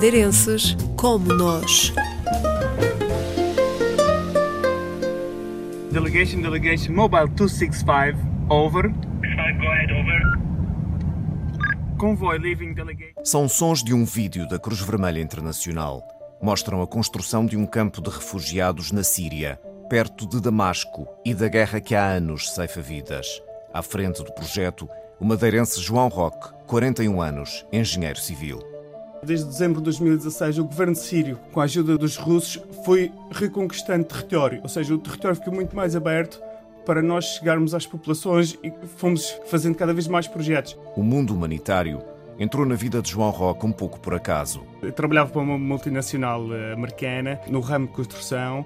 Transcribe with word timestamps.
madeirenses 0.00 0.74
como 0.96 1.26
nós. 1.34 1.92
Delegation, 5.92 6.40
delegation, 6.40 6.94
mobile 6.94 7.28
265, 7.28 8.18
over. 8.48 8.90
São 13.22 13.46
sons 13.46 13.84
de 13.84 13.92
um 13.92 14.06
vídeo 14.06 14.48
da 14.48 14.58
Cruz 14.58 14.80
Vermelha 14.80 15.20
Internacional. 15.20 16.02
Mostram 16.40 16.80
a 16.80 16.86
construção 16.86 17.44
de 17.44 17.58
um 17.58 17.66
campo 17.66 18.00
de 18.00 18.08
refugiados 18.08 18.92
na 18.92 19.02
Síria, 19.02 19.60
perto 19.90 20.26
de 20.26 20.40
Damasco 20.40 21.06
e 21.26 21.34
da 21.34 21.46
guerra 21.46 21.78
que 21.78 21.94
há 21.94 22.06
anos 22.06 22.50
ceifa 22.54 22.80
vidas. 22.80 23.26
À 23.70 23.82
frente 23.82 24.24
do 24.24 24.32
projeto, 24.32 24.88
o 25.20 25.26
madeirense 25.26 25.78
João 25.78 26.08
Roque, 26.08 26.54
41 26.66 27.20
anos, 27.20 27.66
engenheiro 27.70 28.18
civil. 28.18 28.69
Desde 29.22 29.46
dezembro 29.46 29.80
de 29.80 29.84
2016, 29.84 30.58
o 30.58 30.64
governo 30.64 30.94
sírio, 30.94 31.38
com 31.52 31.60
a 31.60 31.64
ajuda 31.64 31.98
dos 31.98 32.16
russos, 32.16 32.62
foi 32.84 33.12
reconquistando 33.30 34.04
território, 34.04 34.60
ou 34.62 34.68
seja, 34.68 34.94
o 34.94 34.98
território 34.98 35.36
ficou 35.36 35.54
muito 35.54 35.76
mais 35.76 35.94
aberto 35.94 36.40
para 36.86 37.02
nós 37.02 37.24
chegarmos 37.26 37.74
às 37.74 37.86
populações 37.86 38.58
e 38.64 38.72
fomos 38.96 39.38
fazendo 39.46 39.74
cada 39.74 39.92
vez 39.92 40.08
mais 40.08 40.26
projetos. 40.26 40.78
O 40.96 41.02
mundo 41.02 41.34
humanitário 41.34 42.02
entrou 42.38 42.64
na 42.64 42.74
vida 42.74 43.02
de 43.02 43.10
João 43.10 43.30
Roque 43.30 43.66
um 43.66 43.72
pouco 43.72 44.00
por 44.00 44.14
acaso. 44.14 44.62
Eu 44.82 44.90
trabalhava 44.90 45.30
para 45.30 45.42
uma 45.42 45.58
multinacional 45.58 46.42
eh, 46.54 46.72
americana 46.72 47.38
no 47.46 47.60
ramo 47.60 47.86
de 47.86 47.92
construção 47.92 48.64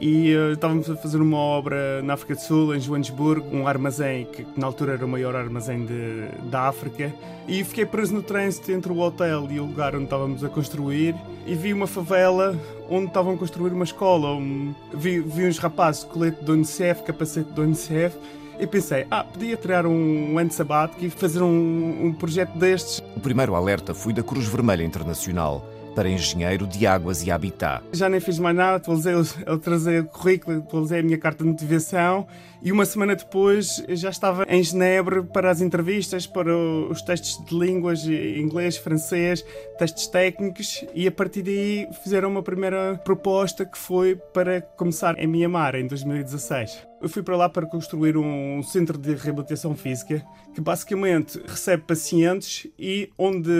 e 0.00 0.34
uh, 0.34 0.52
estávamos 0.52 0.90
a 0.90 0.96
fazer 0.96 1.20
uma 1.20 1.36
obra 1.36 2.00
na 2.02 2.14
África 2.14 2.34
do 2.34 2.40
Sul, 2.40 2.74
em 2.74 2.80
Joanesburgo, 2.80 3.54
um 3.54 3.68
armazém 3.68 4.24
que, 4.24 4.44
que 4.44 4.58
na 4.58 4.66
altura 4.66 4.94
era 4.94 5.04
o 5.04 5.08
maior 5.08 5.36
armazém 5.36 5.84
de, 5.84 6.28
da 6.50 6.68
África. 6.68 7.12
E 7.46 7.62
fiquei 7.62 7.84
preso 7.84 8.14
no 8.14 8.22
trânsito 8.22 8.72
entre 8.72 8.90
o 8.90 8.98
hotel 8.98 9.46
e 9.50 9.60
o 9.60 9.64
lugar 9.66 9.94
onde 9.94 10.04
estávamos 10.04 10.42
a 10.42 10.48
construir 10.48 11.14
e 11.46 11.54
vi 11.54 11.74
uma 11.74 11.86
favela 11.86 12.58
onde 12.88 13.08
estavam 13.08 13.34
a 13.34 13.36
construir 13.36 13.72
uma 13.72 13.84
escola. 13.84 14.34
Um, 14.34 14.74
vi, 14.94 15.20
vi 15.20 15.46
uns 15.46 15.58
rapazes 15.58 16.04
colete 16.04 16.42
do 16.44 16.54
Unicef, 16.54 17.02
capacete 17.02 17.50
do 17.52 17.62
Unicef 17.62 18.16
e 18.58 18.66
pensei, 18.66 19.06
ah, 19.10 19.24
podia 19.24 19.56
tirar 19.56 19.86
um 19.86 20.38
ano 20.38 20.50
sabático 20.50 21.04
e 21.04 21.10
fazer 21.10 21.42
um, 21.42 22.06
um 22.06 22.12
projeto 22.12 22.56
destes. 22.56 23.02
O 23.16 23.20
primeiro 23.20 23.54
alerta 23.54 23.94
foi 23.94 24.12
da 24.12 24.22
Cruz 24.22 24.46
Vermelha 24.46 24.82
Internacional 24.82 25.66
para 25.94 26.08
engenheiro 26.08 26.66
de 26.66 26.86
águas 26.86 27.24
e 27.26 27.30
habitat. 27.30 27.82
Já 27.92 28.08
nem 28.08 28.20
fiz 28.20 28.38
mais 28.38 28.56
nada, 28.56 28.76
atualizei, 28.76 29.14
atualizei 29.46 30.00
o 30.00 30.04
currículo, 30.04 30.58
atualizei 30.58 31.00
a 31.00 31.02
minha 31.02 31.18
carta 31.18 31.44
de 31.44 31.50
motivação 31.50 32.26
e 32.62 32.70
uma 32.70 32.84
semana 32.84 33.16
depois 33.16 33.82
já 33.88 34.10
estava 34.10 34.44
em 34.48 34.62
Genebra 34.62 35.22
para 35.22 35.50
as 35.50 35.60
entrevistas, 35.60 36.26
para 36.26 36.54
os 36.56 37.00
testes 37.02 37.42
de 37.44 37.58
línguas, 37.58 38.04
inglês, 38.04 38.76
francês, 38.76 39.44
testes 39.78 40.06
técnicos 40.06 40.84
e 40.94 41.06
a 41.06 41.12
partir 41.12 41.42
daí 41.42 41.88
fizeram 42.02 42.30
uma 42.30 42.42
primeira 42.42 43.00
proposta 43.04 43.64
que 43.64 43.78
foi 43.78 44.16
para 44.16 44.60
começar 44.60 45.18
em 45.18 45.26
Mianmar 45.26 45.74
em 45.74 45.86
2016. 45.86 46.89
Eu 47.00 47.08
fui 47.08 47.22
para 47.22 47.34
lá 47.34 47.48
para 47.48 47.66
construir 47.66 48.16
um 48.16 48.62
centro 48.62 48.98
de 48.98 49.14
reabilitação 49.14 49.74
física 49.74 50.22
que 50.54 50.60
basicamente 50.60 51.40
recebe 51.46 51.82
pacientes 51.86 52.66
e 52.78 53.10
onde 53.16 53.50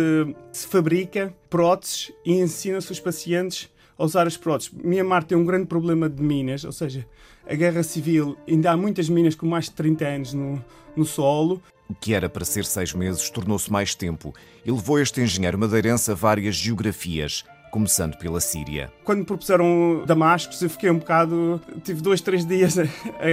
se 0.52 0.66
fabrica 0.66 1.34
próteses 1.48 2.12
e 2.24 2.34
ensina-se 2.34 2.92
os 2.92 3.00
pacientes 3.00 3.70
a 3.98 4.05
usar 4.05 4.27
as 4.27 4.36
próteses. 4.36 4.72
Mianmar 4.84 5.24
tem 5.24 5.38
um 5.38 5.44
grande 5.44 5.66
problema 5.66 6.08
de 6.08 6.22
minas, 6.22 6.64
ou 6.64 6.72
seja, 6.72 7.06
a 7.46 7.55
guerra 7.55 7.83
civil, 7.83 8.36
ainda 8.46 8.72
há 8.72 8.77
muitas 8.77 9.08
minas 9.08 9.34
com 9.34 9.46
mais 9.46 9.66
de 9.66 9.72
30 9.72 10.05
anos 10.06 10.34
no, 10.34 10.62
no 10.94 11.06
solo. 11.06 11.62
O 11.88 11.94
que 11.94 12.12
era 12.12 12.28
para 12.28 12.44
ser 12.44 12.66
seis 12.66 12.92
meses 12.92 13.30
tornou-se 13.30 13.72
mais 13.72 13.94
tempo 13.94 14.34
e 14.64 14.70
levou 14.70 15.00
este 15.00 15.20
engenheiro 15.22 15.58
madeirense 15.58 16.11
a 16.11 16.14
várias 16.14 16.55
geografias, 16.55 17.45
começando 17.70 18.17
pela 18.17 18.41
Síria. 18.41 18.92
Quando 19.05 19.20
me 19.20 19.25
propuseram 19.25 20.03
Damasco, 20.07 20.53
eu 20.61 20.70
fiquei 20.70 20.91
um 20.91 20.98
bocado. 20.98 21.61
tive 21.85 22.03
dois, 22.03 22.20
três 22.20 22.45
dias 22.45 22.79
a, 22.79 22.85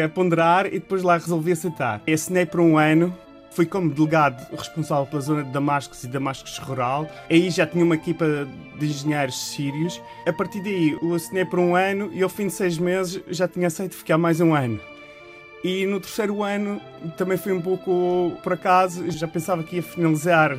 a 0.06 0.10
ponderar 0.10 0.68
e 0.68 0.72
depois 0.72 1.04
lá 1.04 1.18
resolvi 1.18 1.52
aceitar. 1.52 2.02
Assinei 2.08 2.46
por 2.46 2.60
um 2.60 2.78
ano 2.78 3.14
Fui 3.58 3.66
como 3.66 3.90
delegado 3.90 4.56
responsável 4.56 5.08
pela 5.08 5.20
zona 5.20 5.44
de 5.44 5.50
Damascus 5.50 6.04
e 6.04 6.08
Damascus 6.08 6.60
Rural. 6.60 7.10
Aí 7.28 7.50
já 7.50 7.66
tinha 7.66 7.84
uma 7.84 7.96
equipa 7.96 8.48
de 8.78 8.86
engenheiros 8.86 9.50
sírios. 9.50 10.00
A 10.28 10.32
partir 10.32 10.62
daí, 10.62 10.96
eu 11.02 11.16
assinei 11.16 11.44
por 11.44 11.58
um 11.58 11.76
ano 11.76 12.12
e 12.14 12.22
ao 12.22 12.30
fim 12.30 12.46
de 12.46 12.54
seis 12.54 12.78
meses 12.78 13.20
já 13.30 13.48
tinha 13.48 13.66
aceito 13.66 13.96
ficar 13.96 14.16
mais 14.16 14.40
um 14.40 14.54
ano. 14.54 14.80
E 15.64 15.88
no 15.88 16.00
terceiro 16.00 16.44
ano 16.44 16.80
também 17.18 17.36
foi 17.36 17.52
um 17.52 17.60
pouco 17.60 18.38
por 18.44 18.54
acaso, 18.54 19.10
já 19.10 19.28
pensava 19.28 19.64
que 19.64 19.78
ia 19.78 19.82
finalizar 19.82 20.56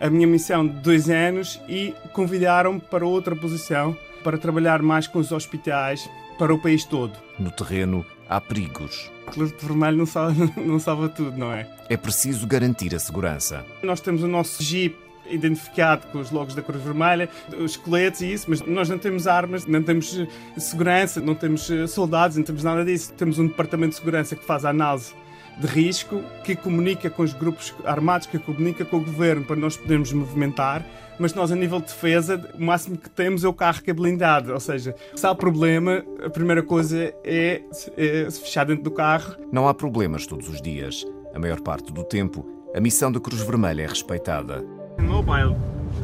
a 0.00 0.08
minha 0.08 0.26
missão 0.26 0.66
de 0.66 0.74
dois 0.74 1.10
anos 1.10 1.60
e 1.68 1.94
convidaram-me 2.12 2.80
para 2.80 3.06
outra 3.06 3.36
posição 3.36 3.96
para 4.24 4.38
trabalhar 4.38 4.82
mais 4.82 5.06
com 5.06 5.18
os 5.18 5.30
hospitais 5.30 6.08
para 6.38 6.54
o 6.54 6.58
país 6.58 6.84
todo. 6.84 7.12
No 7.38 7.50
terreno 7.50 8.04
há 8.28 8.40
perigos. 8.40 9.10
O 9.28 9.32
colete 9.32 9.64
vermelho 9.64 9.98
não 9.98 10.06
salva, 10.06 10.50
não 10.56 10.78
salva 10.78 11.08
tudo, 11.08 11.36
não 11.36 11.52
é? 11.52 11.68
É 11.88 11.96
preciso 11.96 12.46
garantir 12.46 12.94
a 12.94 12.98
segurança. 12.98 13.64
Nós 13.82 14.00
temos 14.00 14.22
o 14.22 14.28
nosso 14.28 14.62
Jeep 14.62 14.96
identificado 15.28 16.06
com 16.08 16.18
os 16.18 16.30
logos 16.30 16.54
da 16.54 16.62
Cruz 16.62 16.82
Vermelha, 16.82 17.28
os 17.56 17.76
coletes 17.76 18.20
e 18.20 18.32
isso, 18.32 18.46
mas 18.48 18.60
nós 18.62 18.88
não 18.88 18.98
temos 18.98 19.26
armas, 19.26 19.64
não 19.64 19.82
temos 19.82 20.18
segurança, 20.56 21.20
não 21.20 21.34
temos 21.36 21.70
eh, 21.70 21.86
soldados, 21.86 22.36
não 22.36 22.42
temos 22.42 22.64
nada 22.64 22.84
disso. 22.84 23.12
Temos 23.12 23.38
um 23.38 23.46
departamento 23.46 23.90
de 23.90 23.96
segurança 23.96 24.34
que 24.34 24.44
faz 24.44 24.64
a 24.64 24.70
análise 24.70 25.12
de 25.58 25.66
risco, 25.66 26.22
que 26.44 26.56
comunica 26.56 27.10
com 27.10 27.22
os 27.22 27.32
grupos 27.32 27.74
armados, 27.84 28.26
que 28.26 28.38
comunica 28.38 28.84
com 28.84 28.96
o 28.98 29.04
governo 29.04 29.44
para 29.44 29.56
nós 29.56 29.76
podermos 29.76 30.12
movimentar, 30.12 30.84
mas 31.18 31.34
nós, 31.34 31.52
a 31.52 31.54
nível 31.54 31.80
de 31.80 31.86
defesa, 31.86 32.50
o 32.58 32.64
máximo 32.64 32.96
que 32.96 33.10
temos 33.10 33.44
é 33.44 33.48
o 33.48 33.52
carro 33.52 33.82
que 33.82 33.90
é 33.90 33.94
blindado. 33.94 34.54
Ou 34.54 34.60
seja, 34.60 34.94
se 35.14 35.26
há 35.26 35.34
problema, 35.34 36.02
a 36.24 36.30
primeira 36.30 36.62
coisa 36.62 37.14
é, 37.22 37.62
é 37.96 38.30
se 38.30 38.40
fechar 38.40 38.64
dentro 38.64 38.84
do 38.84 38.90
carro. 38.90 39.36
Não 39.52 39.68
há 39.68 39.74
problemas 39.74 40.26
todos 40.26 40.48
os 40.48 40.62
dias. 40.62 41.04
A 41.34 41.38
maior 41.38 41.60
parte 41.60 41.92
do 41.92 42.02
tempo, 42.04 42.46
a 42.74 42.80
missão 42.80 43.12
da 43.12 43.20
Cruz 43.20 43.42
Vermelha 43.42 43.82
é 43.82 43.86
respeitada. 43.86 44.64
Mobile 44.98 45.56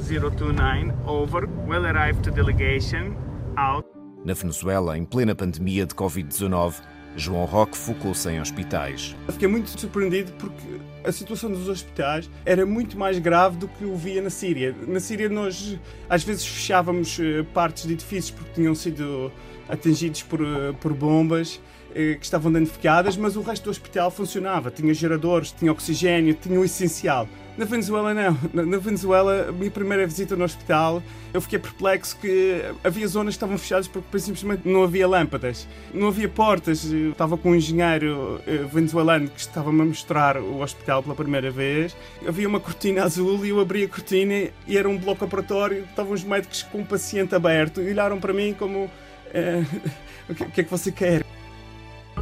029, 0.07 0.93
over. 1.07 1.49
Well 1.67 1.87
arrived 1.87 2.23
to 2.23 2.31
delegation, 2.31 3.17
out. 3.57 3.89
Na 4.25 4.35
Venezuela, 4.35 4.99
em 4.99 5.05
plena 5.05 5.35
pandemia 5.35 5.87
de 5.87 5.95
Covid-19, 5.95 6.75
João 7.17 7.45
Roque 7.45 7.77
focou-se 7.77 8.29
em 8.29 8.41
hospitais. 8.41 9.17
Fiquei 9.31 9.49
muito 9.49 9.69
surpreendido 9.71 10.33
porque 10.33 10.81
a 11.03 11.11
situação 11.11 11.51
dos 11.51 11.69
hospitais 11.69 12.29
era 12.45 12.67
muito 12.67 12.99
mais 12.99 13.19
grave 13.19 13.57
do 13.57 13.67
que 13.67 13.85
eu 13.85 13.97
via 13.97 14.21
na 14.21 14.31
Síria. 14.31 14.75
Na 14.87 15.01
Síria 15.01 15.29
nós 15.29 15.79
às 16.09 16.23
vezes 16.23 16.47
fechávamos 16.47 17.19
eh, 17.19 17.43
partes 17.55 17.87
de 17.87 17.95
edifícios 17.95 18.31
porque 18.33 18.53
tinham 18.53 18.75
sido 18.75 19.33
atingidos 19.69 20.23
por, 20.23 20.41
eh, 20.41 20.73
por 20.81 20.93
bombas 20.93 21.61
que 21.97 22.19
estavam 22.25 22.53
danificadas, 22.53 23.17
mas 23.17 23.37
o 23.37 23.41
resto 23.41 23.65
do 23.65 23.71
hospital 23.71 24.11
funcionava. 24.11 24.71
Tinha 24.71 24.93
geradores, 24.93 25.51
tinha 25.51 25.73
oxigênio, 25.73 26.35
tinha 26.35 26.61
o 26.61 26.65
essencial. 26.65 27.27
Na 27.57 27.65
Venezuela, 27.65 28.13
não. 28.13 28.39
Na 28.53 28.77
Venezuela, 28.77 29.47
a 29.49 29.53
minha 29.53 29.71
primeira 29.71 30.07
visita 30.07 30.37
no 30.37 30.45
hospital, 30.45 31.03
eu 31.33 31.41
fiquei 31.41 31.59
perplexo 31.59 32.15
que 32.19 32.61
havia 32.85 33.09
zonas 33.09 33.33
que 33.33 33.37
estavam 33.37 33.57
fechadas 33.57 33.89
porque 33.89 34.19
simplesmente 34.19 34.69
não 34.69 34.83
havia 34.83 35.09
lâmpadas, 35.09 35.67
não 35.95 36.09
havia 36.09 36.29
portas. 36.29 36.85
Eu 36.93 37.13
estava 37.13 37.39
com 37.39 37.53
um 37.53 37.55
engenheiro 37.55 38.43
eh, 38.47 38.59
venezuelano 38.71 39.29
que 39.31 39.41
estava-me 39.41 39.81
a 39.81 39.85
mostrar 39.87 40.37
o 40.37 40.61
hospital 40.61 41.03
pela 41.03 41.15
primeira 41.15 41.51
vez. 41.51 41.97
Havia 42.29 42.47
uma 42.47 42.61
cortina 42.61 43.05
azul 43.05 43.47
e 43.47 43.49
eu 43.49 43.59
abri 43.59 43.85
a 43.85 43.89
cortina 43.89 44.51
e 44.67 44.77
era 44.77 44.87
um 44.87 44.99
bloco 44.99 45.25
operatório. 45.25 45.87
Estavam 45.89 46.13
os 46.13 46.23
médicos 46.23 46.63
com 46.63 46.81
um 46.81 46.85
paciente 46.85 47.35
aberto 47.35 47.81
e 47.81 47.89
olharam 47.89 48.21
para 48.21 48.35
mim 48.35 48.53
como: 48.53 48.91
eh, 49.33 49.65
o 50.29 50.35
que 50.35 50.61
é 50.61 50.65
que 50.65 50.71
você 50.71 50.93
quer? 50.93 51.25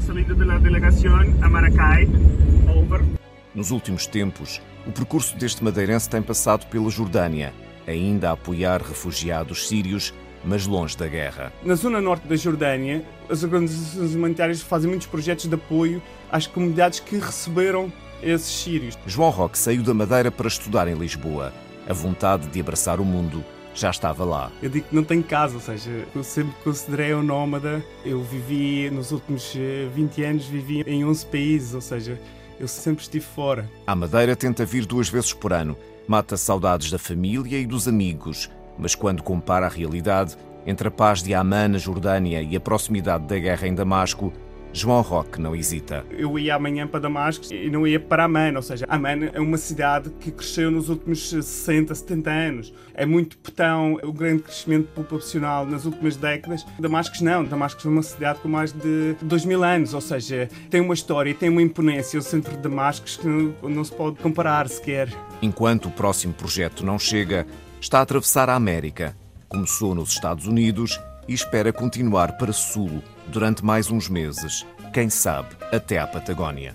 Salindo 0.06 0.34
da 0.34 0.58
delegação 0.58 1.16
a 1.40 1.48
Maracay, 1.48 2.06
over. 2.68 3.02
Nos 3.54 3.70
últimos 3.70 4.06
tempos, 4.06 4.60
o 4.86 4.92
percurso 4.92 5.34
deste 5.36 5.64
madeirense 5.64 6.10
tem 6.10 6.20
passado 6.20 6.66
pela 6.66 6.90
Jordânia, 6.90 7.54
ainda 7.86 8.28
a 8.28 8.32
apoiar 8.32 8.82
refugiados 8.82 9.66
sírios, 9.66 10.12
mas 10.44 10.66
longe 10.66 10.94
da 10.94 11.08
guerra. 11.08 11.50
Na 11.62 11.74
zona 11.74 12.02
norte 12.02 12.28
da 12.28 12.36
Jordânia, 12.36 13.02
as 13.30 13.42
organizações 13.42 14.14
humanitárias 14.14 14.60
fazem 14.60 14.90
muitos 14.90 15.06
projetos 15.06 15.48
de 15.48 15.54
apoio 15.54 16.02
às 16.30 16.46
comunidades 16.46 17.00
que 17.00 17.16
receberam 17.16 17.90
esses 18.22 18.62
sírios. 18.62 18.98
João 19.06 19.30
Roque 19.30 19.58
saiu 19.58 19.82
da 19.82 19.94
Madeira 19.94 20.30
para 20.30 20.48
estudar 20.48 20.86
em 20.86 20.94
Lisboa. 20.94 21.50
A 21.88 21.94
vontade 21.94 22.46
de 22.48 22.60
abraçar 22.60 23.00
o 23.00 23.04
mundo 23.06 23.42
já 23.74 23.90
estava 23.90 24.24
lá. 24.24 24.50
Eu 24.62 24.70
digo 24.70 24.88
que 24.88 24.94
não 24.94 25.04
tenho 25.04 25.22
casa, 25.22 25.54
ou 25.54 25.60
seja, 25.60 26.06
eu 26.14 26.22
sempre 26.22 26.54
considerei 26.62 27.14
um 27.14 27.22
nómada. 27.22 27.84
Eu 28.04 28.22
vivi, 28.22 28.88
nos 28.90 29.10
últimos 29.12 29.54
20 29.92 30.22
eh, 30.22 30.26
anos, 30.26 30.46
vivi 30.46 30.82
em 30.86 31.04
11 31.04 31.26
países, 31.26 31.74
ou 31.74 31.80
seja, 31.80 32.20
eu 32.58 32.68
sempre 32.68 33.02
estive 33.02 33.24
fora. 33.24 33.68
A 33.86 33.94
Madeira 33.94 34.36
tenta 34.36 34.64
vir 34.64 34.86
duas 34.86 35.08
vezes 35.08 35.32
por 35.32 35.52
ano. 35.52 35.76
Mata 36.06 36.36
saudades 36.36 36.90
da 36.90 36.98
família 36.98 37.58
e 37.58 37.66
dos 37.66 37.88
amigos. 37.88 38.50
Mas 38.78 38.94
quando 38.94 39.22
compara 39.22 39.66
a 39.66 39.68
realidade 39.68 40.36
entre 40.66 40.88
a 40.88 40.90
paz 40.90 41.22
de 41.22 41.34
Amman, 41.34 41.68
na 41.68 41.78
Jordânia, 41.78 42.42
e 42.42 42.56
a 42.56 42.60
proximidade 42.60 43.26
da 43.26 43.38
guerra 43.38 43.68
em 43.68 43.74
Damasco, 43.74 44.32
João 44.76 45.02
Roque 45.02 45.40
não 45.40 45.54
hesita. 45.54 46.04
Eu 46.10 46.36
ia 46.36 46.56
amanhã 46.56 46.84
para 46.84 46.98
Damasco 46.98 47.54
e 47.54 47.70
não 47.70 47.86
ia 47.86 48.00
para 48.00 48.24
Amman, 48.24 48.56
ou 48.56 48.62
seja, 48.62 48.84
Amman 48.90 49.30
é 49.32 49.40
uma 49.40 49.56
cidade 49.56 50.10
que 50.18 50.32
cresceu 50.32 50.68
nos 50.68 50.88
últimos 50.88 51.30
60, 51.30 51.94
70 51.94 52.30
anos. 52.30 52.74
É 52.92 53.06
muito 53.06 53.38
petão, 53.38 54.00
o 54.02 54.12
grande 54.12 54.42
crescimento 54.42 54.88
populacional 54.88 55.64
nas 55.64 55.84
últimas 55.84 56.16
décadas. 56.16 56.66
Damasco 56.76 57.22
não, 57.22 57.44
Damasco 57.44 57.86
é 57.86 57.90
uma 57.90 58.02
cidade 58.02 58.40
com 58.40 58.48
mais 58.48 58.72
de 58.72 59.14
2 59.22 59.44
mil 59.44 59.62
anos, 59.62 59.94
ou 59.94 60.00
seja, 60.00 60.48
tem 60.68 60.80
uma 60.80 60.94
história 60.94 61.30
e 61.30 61.34
tem 61.34 61.48
uma 61.48 61.62
imponência, 61.62 62.18
o 62.18 62.22
centro 62.22 62.50
de 62.56 62.58
Damasco, 62.58 63.06
que 63.06 63.28
não, 63.28 63.54
não 63.62 63.84
se 63.84 63.92
pode 63.92 64.16
comparar 64.16 64.68
sequer. 64.68 65.08
Enquanto 65.40 65.86
o 65.86 65.92
próximo 65.92 66.34
projeto 66.34 66.84
não 66.84 66.98
chega, 66.98 67.46
está 67.80 68.00
a 68.00 68.02
atravessar 68.02 68.50
a 68.50 68.56
América. 68.56 69.16
Começou 69.48 69.94
nos 69.94 70.10
Estados 70.10 70.48
Unidos 70.48 71.00
e 71.28 71.32
espera 71.32 71.72
continuar 71.72 72.36
para 72.36 72.52
Sul 72.52 73.00
durante 73.28 73.64
mais 73.64 73.90
uns 73.90 74.08
meses, 74.08 74.66
quem 74.92 75.10
sabe 75.10 75.48
até 75.72 75.98
à 75.98 76.06
Patagónia. 76.06 76.74